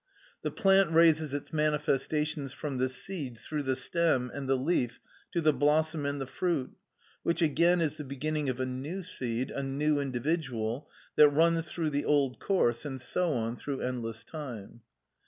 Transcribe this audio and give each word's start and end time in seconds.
The 0.41 0.49
plant 0.49 0.89
raises 0.89 1.31
its 1.31 1.53
manifestation 1.53 2.47
from 2.49 2.77
the 2.77 2.89
seed 2.89 3.37
through 3.37 3.61
the 3.61 3.75
stem 3.75 4.31
and 4.33 4.49
the 4.49 4.55
leaf 4.57 4.99
to 5.31 5.41
the 5.41 5.53
blossom 5.53 6.07
and 6.07 6.19
the 6.19 6.25
fruit, 6.25 6.71
which 7.21 7.43
again 7.43 7.81
is 7.81 7.97
the 7.97 8.03
beginning 8.03 8.49
of 8.49 8.59
a 8.59 8.65
new 8.65 9.03
seed, 9.03 9.51
a 9.51 9.61
new 9.61 9.99
individual, 9.99 10.89
that 11.17 11.29
runs 11.29 11.69
through 11.69 11.91
the 11.91 12.05
old 12.05 12.39
course, 12.39 12.83
and 12.83 12.99
so 12.99 13.33
on 13.33 13.57
through 13.57 13.81
endless 13.81 14.23
time. 14.23 14.81